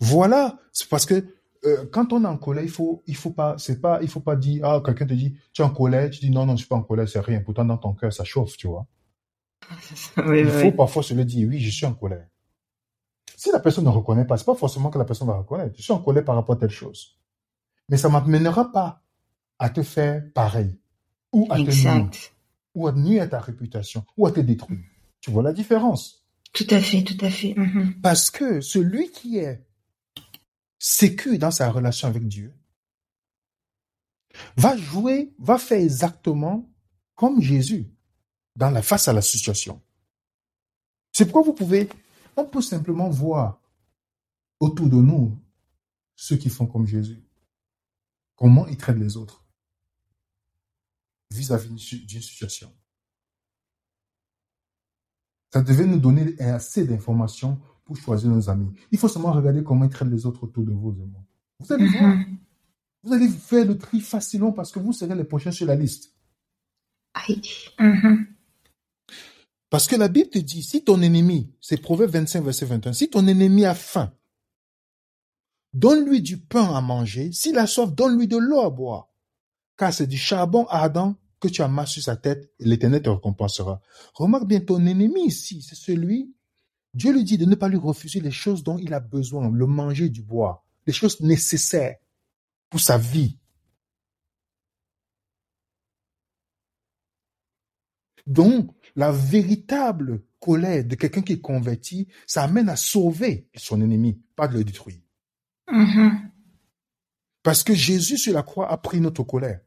Voilà, 0.00 0.58
c'est 0.72 0.88
parce 0.88 1.06
que 1.06 1.24
euh, 1.64 1.86
quand 1.90 2.12
on 2.12 2.24
est 2.24 2.28
en 2.28 2.36
colère, 2.36 2.62
il 2.64 2.70
faut, 2.70 3.02
il 3.06 3.16
faut 3.16 3.30
pas, 3.30 3.56
c'est 3.58 3.80
pas, 3.80 4.00
il 4.02 4.08
faut 4.08 4.20
pas 4.20 4.36
dire, 4.36 4.64
ah, 4.64 4.82
quelqu'un 4.84 5.06
te 5.06 5.14
dit, 5.14 5.34
tu 5.52 5.62
es 5.62 5.64
en 5.64 5.70
colère, 5.70 6.10
tu 6.10 6.20
dis 6.20 6.30
non, 6.30 6.44
non, 6.46 6.52
je 6.54 6.58
suis 6.58 6.68
pas 6.68 6.76
en 6.76 6.82
colère, 6.82 7.08
c'est 7.08 7.20
rien. 7.20 7.40
Pourtant, 7.40 7.64
dans 7.64 7.78
ton 7.78 7.92
cœur, 7.94 8.12
ça 8.12 8.24
chauffe, 8.24 8.56
tu 8.56 8.66
vois. 8.66 8.86
Oui, 10.18 10.40
Il 10.40 10.46
oui. 10.46 10.62
faut 10.62 10.72
parfois 10.72 11.02
se 11.02 11.14
le 11.14 11.24
dire, 11.24 11.48
oui, 11.48 11.58
je 11.60 11.70
suis 11.70 11.86
en 11.86 11.94
colère. 11.94 12.26
Si 13.36 13.50
la 13.50 13.60
personne 13.60 13.84
ne 13.84 13.90
reconnaît 13.90 14.26
pas, 14.26 14.36
c'est 14.36 14.44
pas 14.44 14.54
forcément 14.54 14.90
que 14.90 14.98
la 14.98 15.04
personne 15.04 15.26
va 15.28 15.36
reconnaître. 15.38 15.74
Je 15.76 15.82
suis 15.82 15.92
en 15.92 15.98
colère 15.98 16.24
par 16.24 16.34
rapport 16.36 16.54
à 16.56 16.58
telle 16.58 16.70
chose. 16.70 17.18
Mais 17.88 17.96
ça 17.96 18.08
m'amènera 18.08 18.70
pas 18.72 19.02
à 19.58 19.70
te 19.70 19.82
faire 19.82 20.22
pareil. 20.34 20.78
Ou 21.32 21.46
à 21.50 21.56
te 21.56 21.62
nuire. 21.62 22.10
Ou 22.74 22.86
à 22.88 22.92
nuire 22.92 23.22
à 23.22 23.26
ta 23.26 23.40
réputation. 23.40 24.04
Ou 24.16 24.26
à 24.26 24.32
te 24.32 24.40
détruire. 24.40 24.78
Tu 25.20 25.30
vois 25.30 25.42
la 25.42 25.52
différence? 25.52 26.24
Tout 26.52 26.66
à 26.70 26.78
fait, 26.78 27.02
tout 27.02 27.22
à 27.24 27.30
fait. 27.30 27.54
mhm. 27.56 27.94
Parce 28.02 28.30
que 28.30 28.60
celui 28.60 29.10
qui 29.10 29.38
est 29.38 29.62
sécu 30.86 31.38
dans 31.38 31.50
sa 31.50 31.70
relation 31.70 32.08
avec 32.08 32.28
Dieu 32.28 32.54
va 34.58 34.76
jouer, 34.76 35.32
va 35.38 35.56
faire 35.56 35.80
exactement 35.80 36.70
comme 37.14 37.40
Jésus 37.40 37.90
dans 38.54 38.68
la 38.68 38.82
face 38.82 39.08
à 39.08 39.14
la 39.14 39.22
situation. 39.22 39.80
C'est 41.10 41.24
pourquoi 41.24 41.42
vous 41.42 41.54
pouvez, 41.54 41.88
on 42.36 42.44
peut 42.44 42.60
simplement 42.60 43.08
voir 43.08 43.62
autour 44.60 44.90
de 44.90 44.96
nous 44.96 45.40
ceux 46.16 46.36
qui 46.36 46.50
font 46.50 46.66
comme 46.66 46.86
Jésus. 46.86 47.24
Comment 48.36 48.66
ils 48.66 48.76
traitent 48.76 48.98
les 48.98 49.16
autres 49.16 49.42
vis-à-vis 51.30 51.70
d'une 52.04 52.20
situation. 52.20 52.70
Ça 55.50 55.62
devait 55.62 55.86
nous 55.86 55.98
donner 55.98 56.38
assez 56.40 56.84
d'informations 56.84 57.58
pour 57.84 57.96
choisir 57.96 58.30
nos 58.30 58.48
amis. 58.48 58.72
Il 58.90 58.98
faut 58.98 59.08
seulement 59.08 59.32
regarder 59.32 59.62
comment 59.62 59.84
ils 59.84 59.90
traitent 59.90 60.08
les 60.08 60.26
autres 60.26 60.44
autour 60.44 60.64
de 60.64 60.72
vous 60.72 60.92
et 60.92 61.04
moi. 61.04 61.22
Vous 61.60 61.72
allez 61.72 61.88
voir. 61.88 62.16
Mhm. 62.16 62.38
Vous 63.02 63.12
allez 63.12 63.28
faire 63.28 63.66
le 63.66 63.76
tri 63.76 64.00
facilement 64.00 64.52
parce 64.52 64.72
que 64.72 64.78
vous 64.78 64.92
serez 64.92 65.14
les 65.14 65.24
prochains 65.24 65.50
sur 65.50 65.66
la 65.66 65.74
liste. 65.74 66.14
Aïe. 67.12 67.42
Mhm. 67.78 68.26
Parce 69.68 69.86
que 69.86 69.96
la 69.96 70.08
Bible 70.08 70.30
te 70.30 70.38
dit, 70.38 70.62
si 70.62 70.84
ton 70.84 71.02
ennemi, 71.02 71.52
c'est 71.60 71.76
Proverbe 71.76 72.12
25, 72.12 72.44
verset 72.44 72.66
21, 72.66 72.92
si 72.92 73.10
ton 73.10 73.26
ennemi 73.26 73.64
a 73.64 73.74
faim, 73.74 74.12
donne-lui 75.72 76.22
du 76.22 76.38
pain 76.38 76.74
à 76.74 76.80
manger, 76.80 77.32
s'il 77.32 77.58
a 77.58 77.66
soif, 77.66 77.92
donne-lui 77.92 78.28
de 78.28 78.36
l'eau 78.36 78.60
à 78.60 78.70
boire. 78.70 79.08
Car 79.76 79.92
c'est 79.92 80.06
du 80.06 80.16
charbon 80.16 80.66
ardent 80.68 81.16
que 81.40 81.48
tu 81.48 81.60
amasses 81.60 81.90
sur 81.90 82.02
sa 82.02 82.16
tête 82.16 82.52
et 82.60 82.64
l'éternel 82.64 83.02
te 83.02 83.10
récompensera. 83.10 83.82
Remarque 84.14 84.46
bien, 84.46 84.60
ton 84.60 84.84
ennemi 84.86 85.26
ici, 85.26 85.60
c'est 85.60 85.74
celui, 85.74 86.33
Dieu 86.94 87.12
lui 87.12 87.24
dit 87.24 87.38
de 87.38 87.44
ne 87.44 87.54
pas 87.54 87.68
lui 87.68 87.76
refuser 87.76 88.20
les 88.20 88.30
choses 88.30 88.62
dont 88.62 88.78
il 88.78 88.94
a 88.94 89.00
besoin, 89.00 89.50
le 89.50 89.66
manger, 89.66 90.08
du 90.08 90.22
boire, 90.22 90.64
les 90.86 90.92
choses 90.92 91.20
nécessaires 91.20 91.96
pour 92.70 92.80
sa 92.80 92.98
vie. 92.98 93.38
Donc, 98.26 98.70
la 98.96 99.12
véritable 99.12 100.22
colère 100.40 100.84
de 100.84 100.94
quelqu'un 100.94 101.22
qui 101.22 101.34
est 101.34 101.40
converti, 101.40 102.08
ça 102.26 102.44
amène 102.44 102.68
à 102.68 102.76
sauver 102.76 103.48
son 103.54 103.80
ennemi, 103.80 104.20
pas 104.36 104.48
de 104.48 104.58
le 104.58 104.64
détruire. 104.64 105.00
Mhm. 105.70 106.30
Parce 107.42 107.62
que 107.62 107.74
Jésus 107.74 108.18
sur 108.18 108.32
la 108.32 108.42
croix 108.42 108.70
a 108.70 108.76
pris 108.78 109.00
notre 109.00 109.22
colère. 109.24 109.60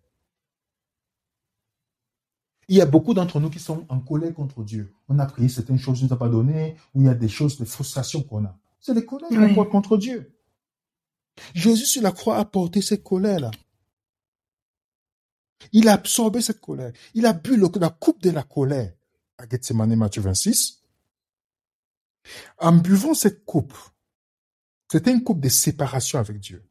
Il 2.69 2.75
y 2.77 2.81
a 2.81 2.85
beaucoup 2.85 3.13
d'entre 3.13 3.39
nous 3.39 3.49
qui 3.49 3.59
sont 3.59 3.85
en 3.89 3.99
colère 3.99 4.33
contre 4.33 4.63
Dieu. 4.63 4.93
On 5.07 5.19
a 5.19 5.25
prié 5.25 5.47
certaines 5.47 5.79
choses, 5.79 5.99
il 5.99 6.03
ne 6.03 6.09
nous 6.09 6.13
a 6.15 6.19
pas 6.19 6.27
donné, 6.29 6.75
ou 6.93 7.01
il 7.01 7.05
y 7.05 7.09
a 7.09 7.13
des 7.13 7.29
choses 7.29 7.57
de 7.57 7.65
frustration 7.65 8.21
qu'on 8.23 8.43
a. 8.45 8.57
C'est 8.81 8.93
des 8.93 9.05
colères 9.05 9.29
qu'on 9.29 9.37
Oui. 9.45 9.55
porte 9.55 9.69
contre 9.69 9.97
Dieu. 9.97 10.33
Jésus 11.53 11.85
sur 11.85 12.01
la 12.01 12.11
croix 12.11 12.37
a 12.37 12.45
porté 12.45 12.81
cette 12.81 13.03
colère-là. 13.03 13.51
Il 15.71 15.87
a 15.87 15.93
absorbé 15.93 16.41
cette 16.41 16.59
colère. 16.61 16.91
Il 17.13 17.25
a 17.25 17.33
bu 17.33 17.55
le- 17.57 17.69
la 17.79 17.89
coupe 17.89 18.21
de 18.21 18.31
la 18.31 18.43
colère 18.43 18.93
à 19.37 19.47
Gethsemane, 19.47 19.95
Matthieu 19.95 20.21
26. 20.21 20.81
En 22.59 22.73
buvant 22.73 23.13
cette 23.13 23.45
coupe, 23.45 23.73
c'était 24.91 25.11
une 25.11 25.23
coupe 25.23 25.39
de 25.39 25.49
séparation 25.49 26.19
avec 26.19 26.39
Dieu. 26.39 26.63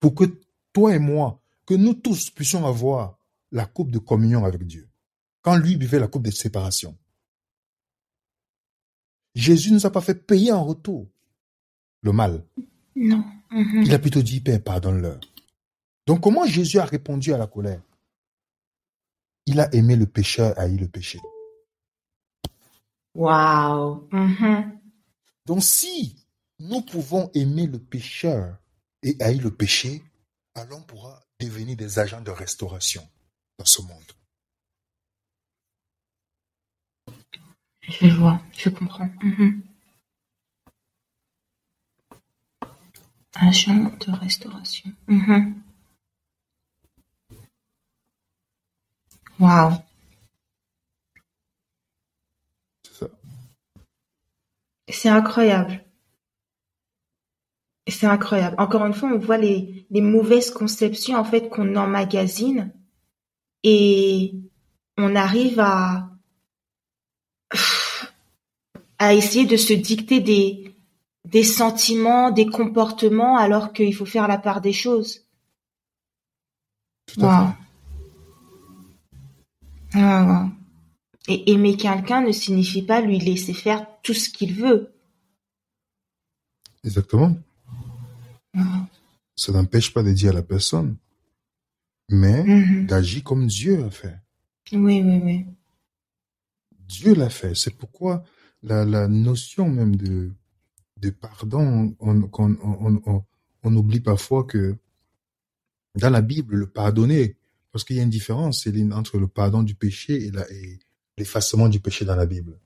Pour 0.00 0.14
que 0.14 0.24
toi 0.72 0.94
et 0.94 0.98
moi, 0.98 1.40
que 1.66 1.74
nous 1.74 1.94
tous 1.94 2.30
puissions 2.30 2.64
avoir 2.66 3.17
la 3.52 3.66
coupe 3.66 3.90
de 3.90 3.98
communion 3.98 4.44
avec 4.44 4.64
Dieu. 4.66 4.88
Quand 5.42 5.56
lui 5.56 5.76
buvait 5.76 5.98
la 5.98 6.08
coupe 6.08 6.24
de 6.24 6.30
séparation. 6.30 6.96
Jésus 9.34 9.70
ne 9.70 9.76
nous 9.76 9.86
a 9.86 9.90
pas 9.90 10.00
fait 10.00 10.14
payer 10.14 10.52
en 10.52 10.64
retour 10.64 11.08
le 12.02 12.12
mal. 12.12 12.44
Non. 12.96 13.24
Mhm. 13.50 13.82
Il 13.86 13.94
a 13.94 13.98
plutôt 13.98 14.22
dit, 14.22 14.40
Père, 14.40 14.62
pardonne-leur. 14.62 15.20
Donc 16.06 16.22
comment 16.22 16.46
Jésus 16.46 16.78
a 16.78 16.84
répondu 16.84 17.32
à 17.32 17.38
la 17.38 17.46
colère? 17.46 17.82
Il 19.46 19.60
a 19.60 19.72
aimé 19.74 19.96
le 19.96 20.06
pécheur, 20.06 20.58
haï 20.58 20.76
le 20.76 20.88
péché. 20.88 21.18
Waouh. 23.14 24.08
Mhm. 24.12 24.78
Donc 25.46 25.62
si 25.62 26.16
nous 26.58 26.82
pouvons 26.82 27.30
aimer 27.34 27.66
le 27.66 27.78
pécheur 27.78 28.58
et 29.02 29.16
haïr 29.20 29.42
le 29.42 29.50
péché, 29.50 30.02
alors 30.54 30.78
on 30.78 30.82
pourra 30.82 31.22
devenir 31.40 31.76
des 31.76 31.98
agents 31.98 32.20
de 32.20 32.30
restauration 32.30 33.08
dans 33.58 33.64
ce 33.64 33.82
monde. 33.82 34.12
Je 37.82 38.06
vois, 38.08 38.40
je 38.56 38.68
comprends. 38.68 39.10
Mhm. 39.22 39.62
Agent 43.34 43.96
de 44.06 44.12
restauration. 44.12 44.92
Mhm. 45.06 45.62
Waouh. 49.40 49.74
C'est 52.82 52.94
ça. 52.94 53.06
C'est 54.88 55.08
incroyable. 55.08 55.84
C'est 57.86 58.06
incroyable. 58.06 58.56
Encore 58.58 58.84
une 58.84 58.92
fois, 58.92 59.10
on 59.10 59.18
voit 59.18 59.38
les, 59.38 59.86
les 59.90 60.02
mauvaises 60.02 60.50
conceptions 60.50 61.16
en 61.16 61.24
fait 61.24 61.48
qu'on 61.48 61.74
emmagasine 61.76 62.72
et 63.70 64.34
on 64.96 65.14
arrive 65.14 65.60
à 65.60 66.08
à 68.98 69.14
essayer 69.14 69.46
de 69.46 69.56
se 69.56 69.74
dicter 69.74 70.20
des 70.20 70.74
des 71.24 71.44
sentiments, 71.44 72.30
des 72.30 72.46
comportements 72.46 73.36
alors 73.36 73.74
qu'il 73.74 73.94
faut 73.94 74.06
faire 74.06 74.26
la 74.26 74.38
part 74.38 74.62
des 74.62 74.72
choses. 74.72 75.26
Tout 77.06 77.24
à. 77.24 77.56
Et 81.30 81.52
aimer 81.52 81.76
quelqu'un 81.76 82.22
ne 82.22 82.32
signifie 82.32 82.82
pas 82.82 83.02
lui 83.02 83.18
laisser 83.18 83.52
faire 83.52 83.86
tout 84.02 84.14
ce 84.14 84.30
qu'il 84.30 84.54
veut. 84.54 84.94
Exactement. 86.84 87.36
Ça 89.36 89.52
n'empêche 89.52 89.92
pas 89.92 90.02
de 90.02 90.12
dire 90.12 90.30
à 90.30 90.34
la 90.34 90.42
personne, 90.42 90.96
mais 92.08 92.42
Mhm. 92.44 92.86
d'agir 92.86 93.22
comme 93.24 93.46
Dieu 93.46 93.84
a 93.84 93.90
fait. 93.90 94.16
Oui, 94.72 95.02
oui, 95.02 95.20
oui. 95.24 95.46
Dieu 96.88 97.14
l'a 97.14 97.30
fait. 97.30 97.54
C'est 97.54 97.76
pourquoi 97.76 98.22
la, 98.62 98.84
la 98.84 99.08
notion 99.08 99.68
même 99.68 99.96
de, 99.96 100.32
de 100.96 101.10
pardon, 101.10 101.94
on, 102.00 102.22
qu'on- 102.22 102.56
on, 102.62 103.00
on, 103.06 103.24
on 103.62 103.76
oublie 103.76 104.00
parfois 104.00 104.44
que 104.44 104.76
dans 105.96 106.10
la 106.10 106.22
Bible, 106.22 106.56
le 106.56 106.66
pardonner, 106.66 107.36
parce 107.72 107.84
qu'il 107.84 107.96
y 107.96 108.00
a 108.00 108.02
une 108.02 108.10
différence, 108.10 108.62
Céline, 108.64 108.92
entre 108.92 109.18
le 109.18 109.28
pardon 109.28 109.62
du 109.62 109.74
péché 109.74 110.26
et 110.26 110.30
la- 110.30 110.50
et 110.50 110.78
l'effacement 111.18 111.68
du 111.68 111.80
péché 111.80 112.04
dans 112.04 112.16
la 112.16 112.26
Bible. 112.26 112.58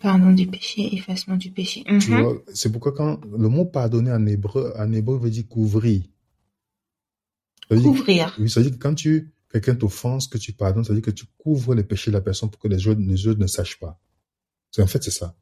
Pardon 0.00 0.32
du 0.32 0.46
péché, 0.46 0.94
effacement 0.94 1.36
du 1.36 1.50
péché. 1.50 1.82
Tu 2.00 2.10
Mhm. 2.10 2.20
vois, 2.20 2.42
c'est 2.54 2.70
pourquoi 2.70 2.92
quand 2.92 3.20
le 3.24 3.48
mot 3.48 3.64
pardonner 3.64 4.12
en 4.12 4.24
hébreu, 4.26 4.72
en 4.76 4.92
hébreu 4.92 5.18
veut 5.18 5.30
dire 5.30 5.48
couvrir. 5.48 6.02
Couvrir. 7.76 8.34
oui, 8.38 8.48
ça 8.50 8.60
veut 8.60 8.70
dire 8.70 8.78
que 8.78 8.82
quand 8.82 8.94
tu, 8.94 9.32
quelqu'un 9.52 9.74
t'offense, 9.74 10.26
que 10.28 10.38
tu 10.38 10.52
pardonnes, 10.52 10.84
ça 10.84 10.92
veut 10.92 11.00
dire 11.00 11.06
que 11.06 11.10
tu 11.16 11.26
couvres 11.38 11.74
les 11.74 11.84
péchés 11.84 12.10
de 12.10 12.16
la 12.16 12.20
personne 12.22 12.50
pour 12.50 12.60
que 12.60 12.68
les 12.68 12.86
autres, 12.88 13.00
les 13.00 13.26
autres 13.26 13.40
ne 13.40 13.46
sachent 13.46 13.78
pas. 13.78 14.00
C'est, 14.70 14.82
en 14.82 14.86
fait, 14.86 15.02
c'est 15.02 15.10
ça. 15.10 15.36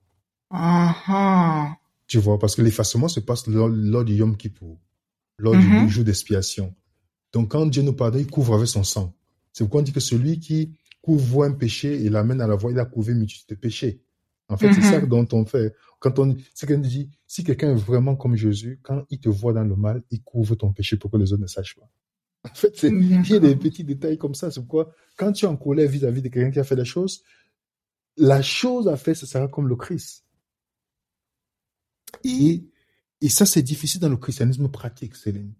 Ah. 0.51 1.75
Tu 2.07 2.19
vois, 2.19 2.39
parce 2.39 2.55
que 2.55 2.63
l'effacement 2.63 3.09
se 3.09 3.21
passe 3.21 3.47
lors, 3.47 3.69
lors 3.69 4.05
du 4.05 4.15
Yom 4.15 4.37
Kippour, 4.37 4.79
lors 5.39 5.57
du 5.57 5.89
jour 5.91 6.05
d'expiation. 6.05 6.75
Donc, 7.33 7.51
quand 7.51 7.67
Dieu 7.67 7.83
nous 7.83 7.93
pardonne, 7.93 8.21
il 8.21 8.31
couvre 8.31 8.55
avec 8.55 8.69
son 8.69 8.85
sang. 8.85 9.15
C'est 9.53 9.65
pourquoi 9.65 9.81
on 9.81 9.85
dit 9.85 9.93
que 9.93 10.01
celui 10.01 10.39
qui 10.39 10.73
couvre 11.03 11.45
un 11.45 11.53
péché 11.53 12.05
et 12.05 12.09
l'amène 12.09 12.41
à 12.41 12.47
la 12.47 12.55
voie, 12.57 12.71
il 12.71 12.79
a 12.79 12.85
couvert 12.85 13.13
une 13.13 13.21
multitude 13.21 13.49
de 13.49 13.55
péchés. 13.55 14.01
En 14.49 14.57
fait, 14.57 14.73
c'est 14.73 14.81
Mhm. 14.81 14.91
ça 14.93 15.01
dont 15.01 15.27
on 15.33 15.45
fait. 15.45 15.75
Quand 15.99 16.19
on, 16.21 16.37
c'est 16.55 16.67
qu'on 16.69 16.79
dit, 16.79 17.11
si 17.27 17.43
quelqu'un 17.43 17.73
est 17.73 17.75
vraiment 17.81 18.15
comme 18.15 18.37
Jésus, 18.37 18.79
quand 18.83 19.05
il 19.11 19.19
te 19.19 19.29
voit 19.29 19.53
dans 19.53 19.65
le 19.65 19.75
mal, 19.75 20.03
il 20.11 20.23
couvre 20.23 20.55
ton 20.55 20.73
péché 20.73 20.97
pour 20.97 21.11
que 21.11 21.17
les 21.17 21.33
autres 21.33 21.43
ne 21.43 21.49
sachent 21.49 21.75
pas. 21.77 21.91
En 22.51 22.55
fait, 22.55 22.83
il 22.85 23.27
y 23.31 23.35
a 23.35 23.39
des 23.39 23.57
petits 23.57 23.85
détails 23.85 24.19
comme 24.19 24.35
ça. 24.35 24.51
C'est 24.51 24.61
pourquoi, 24.61 24.93
quand 25.17 25.33
tu 25.33 25.45
es 25.45 25.49
en 25.49 25.57
colère 25.57 25.89
vis-à-vis 25.91 26.23
de 26.23 26.29
quelqu'un 26.29 26.51
qui 26.51 26.59
a 26.59 26.65
fait 26.65 26.77
des 26.77 26.85
choses, 26.85 27.23
la 28.17 28.41
chose 28.43 28.89
à 28.89 28.97
faire, 28.97 29.17
ce 29.17 29.27
sera 29.27 29.49
comme 29.49 29.69
le 29.69 29.77
Christ. 29.77 30.25
Et, 32.25 32.65
et 33.21 33.29
ça, 33.29 33.47
c'est 33.47 33.63
difficile 33.63 34.01
dans 34.01 34.09
le 34.09 34.17
christianisme 34.17 34.69
pratique, 34.69 35.17
Céline. 35.17 35.53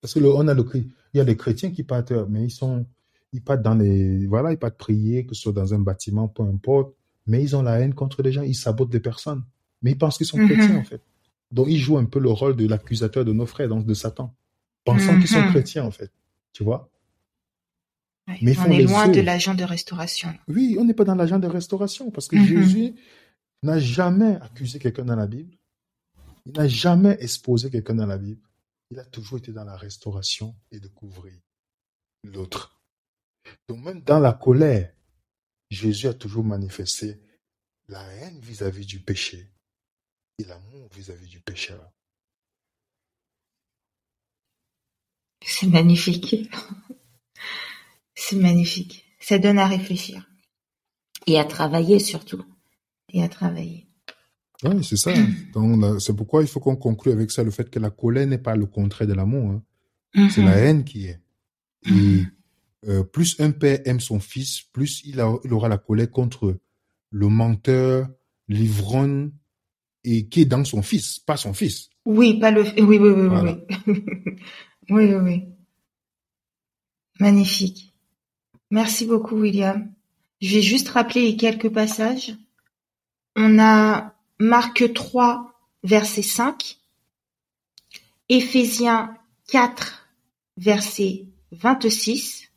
Parce 0.00 0.14
que 0.14 0.20
le, 0.20 0.32
on 0.34 0.48
a 0.48 0.54
le, 0.54 0.64
il 0.74 0.90
y 1.14 1.20
a 1.20 1.24
des 1.24 1.36
chrétiens 1.36 1.70
qui 1.70 1.82
partent, 1.84 2.12
mais 2.28 2.44
ils 2.44 2.50
sont, 2.50 2.86
ils 3.32 3.42
partent 3.42 3.62
dans 3.62 3.74
les, 3.74 4.26
voilà, 4.26 4.52
ils 4.52 4.58
partent 4.58 4.78
prier, 4.78 5.26
que 5.26 5.34
ce 5.34 5.42
soit 5.42 5.52
dans 5.52 5.74
un 5.74 5.78
bâtiment, 5.78 6.28
peu 6.28 6.42
importe, 6.42 6.94
mais 7.26 7.42
ils 7.42 7.54
ont 7.54 7.62
la 7.62 7.78
haine 7.80 7.94
contre 7.94 8.22
les 8.22 8.32
gens, 8.32 8.42
ils 8.42 8.54
sabotent 8.54 8.90
des 8.90 9.00
personnes. 9.00 9.44
Mais 9.82 9.92
ils 9.92 9.98
pensent 9.98 10.16
qu'ils 10.16 10.26
sont 10.26 10.38
Mhm. 10.38 10.48
chrétiens, 10.48 10.76
en 10.78 10.84
fait. 10.84 11.02
Donc, 11.50 11.66
ils 11.68 11.78
jouent 11.78 11.98
un 11.98 12.04
peu 12.06 12.18
le 12.18 12.30
rôle 12.30 12.56
de 12.56 12.66
l'accusateur 12.66 13.24
de 13.24 13.32
nos 13.32 13.46
frères, 13.46 13.68
donc 13.68 13.84
de 13.86 13.94
Satan, 13.94 14.34
pensant 14.84 15.18
qu'ils 15.18 15.28
sont 15.28 15.42
Mhm. 15.42 15.48
chrétiens, 15.50 15.84
en 15.84 15.90
fait. 15.90 16.10
Tu 16.52 16.64
vois? 16.64 16.90
Mais 18.42 18.56
on 18.58 18.66
est 18.70 18.82
loin 18.82 19.08
de 19.08 19.20
l'agent 19.20 19.54
de 19.54 19.64
restauration. 19.64 20.32
Oui, 20.46 20.76
on 20.78 20.84
n'est 20.84 20.94
pas 20.94 21.04
dans 21.04 21.14
l'agent 21.16 21.38
de 21.38 21.48
restauration 21.48 22.10
parce 22.10 22.28
que 22.28 22.36
Mhm. 22.36 22.46
Jésus 22.46 22.94
n'a 23.62 23.78
jamais 23.78 24.36
accusé 24.36 24.78
quelqu'un 24.78 25.04
dans 25.04 25.16
la 25.16 25.26
Bible. 25.26 25.56
Il 26.46 26.52
n'a 26.52 26.68
jamais 26.68 27.16
exposé 27.20 27.70
quelqu'un 27.70 27.94
dans 27.96 28.06
la 28.06 28.18
Bible. 28.18 28.40
Il 28.90 28.98
a 28.98 29.04
toujours 29.04 29.38
été 29.38 29.52
dans 29.52 29.64
la 29.64 29.76
restauration 29.76 30.54
et 30.70 30.80
de 30.80 30.88
couvrir 30.88 31.34
l'autre. 32.24 32.80
Donc 33.68 33.80
même 33.84 34.00
dans 34.02 34.20
la 34.20 34.32
colère, 34.32 34.92
Jésus 35.70 36.06
a 36.06 36.14
toujours 36.14 36.44
manifesté 36.44 37.20
la 37.88 38.02
haine 38.14 38.38
vis-à-vis 38.40 38.86
du 38.86 39.00
péché 39.00 39.50
et 40.38 40.44
l'amour 40.44 40.88
vis-à-vis 40.94 41.28
du 41.28 41.40
pécheur. 41.40 41.90
C'est 45.44 45.66
magnifique. 45.68 46.36
C'est 48.14 48.36
magnifique. 48.36 49.04
Ça 49.20 49.38
donne 49.38 49.58
à 49.58 49.66
réfléchir. 49.66 50.28
Et 51.26 51.38
à 51.38 51.44
travailler 51.44 51.98
surtout. 51.98 52.44
Et 53.12 53.22
à 53.22 53.28
travailler. 53.28 53.86
Oui, 54.62 54.84
c'est 54.84 54.96
ça. 54.96 55.12
C'est 55.98 56.14
pourquoi 56.14 56.42
il 56.42 56.48
faut 56.48 56.60
qu'on 56.60 56.76
conclue 56.76 57.12
avec 57.12 57.30
ça 57.30 57.42
le 57.42 57.50
fait 57.50 57.70
que 57.70 57.78
la 57.78 57.90
colère 57.90 58.26
n'est 58.26 58.38
pas 58.38 58.56
le 58.56 58.66
contraire 58.66 59.08
de 59.08 59.14
l'amour. 59.14 59.50
hein. 60.14 60.28
C'est 60.28 60.42
la 60.42 60.56
haine 60.56 60.84
qui 60.84 61.06
est. 61.06 61.20
Et 61.86 62.24
euh, 62.88 63.02
plus 63.04 63.40
un 63.40 63.52
père 63.52 63.78
aime 63.86 64.00
son 64.00 64.20
fils, 64.20 64.60
plus 64.72 65.02
il, 65.04 65.20
a- 65.20 65.38
il 65.44 65.52
aura 65.54 65.68
la 65.68 65.78
colère 65.78 66.10
contre 66.10 66.58
le 67.10 67.28
menteur, 67.28 68.08
l'ivrogne, 68.48 69.30
et 70.04 70.28
qui 70.28 70.42
est 70.42 70.46
dans 70.46 70.64
son 70.64 70.82
fils, 70.82 71.18
pas 71.18 71.36
son 71.36 71.52
fils. 71.54 71.88
Oui, 72.04 72.38
pas 72.38 72.50
le. 72.50 72.62
Oui, 72.62 72.82
oui, 72.82 72.98
oui, 72.98 73.10
oui, 73.12 73.28
Voilà. 73.28 73.56
oui. 73.86 74.04
oui, 74.90 75.04
oui, 75.06 75.14
oui. 75.14 75.44
Magnifique. 77.20 77.94
Merci 78.70 79.06
beaucoup, 79.06 79.36
William. 79.36 79.92
Je 80.40 80.56
vais 80.56 80.62
juste 80.62 80.88
rappeler 80.88 81.22
les 81.22 81.36
quelques 81.36 81.68
passages. 81.68 82.34
On 83.36 83.58
a 83.60 84.14
Marc 84.38 84.92
3, 84.92 85.52
verset 85.84 86.22
5. 86.22 86.78
Éphésiens 88.28 89.16
4, 89.48 90.08
verset 90.56 91.26
26. 91.52 92.50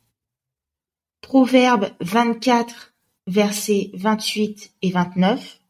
Proverbes 1.20 1.90
24, 2.00 2.94
versets 3.26 3.90
28 3.94 4.72
et 4.82 4.90
29. 4.90 5.60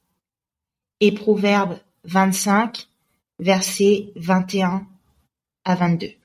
Et 1.01 1.13
Proverbes 1.13 1.79
25, 2.05 2.89
versets 3.39 4.13
21 4.17 4.87
à 5.65 5.75
22 5.75 6.24